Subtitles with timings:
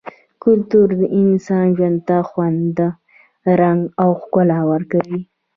[0.43, 2.77] کلتور د انسان ژوند ته خوند،
[3.59, 5.21] رنګ او ښکلا ورکوي-